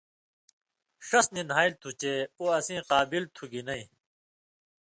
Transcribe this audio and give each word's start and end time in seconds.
ݜس 1.07 1.27
نی 1.33 1.41
نھالیۡ 1.49 1.77
تُھو 1.81 1.89
چےۡ 1.99 2.21
اُو 2.37 2.43
اسیں 2.57 2.81
قابل 2.91 3.23
تُھو 3.35 3.43
گی 3.51 3.61
نَیں۔ 3.67 3.85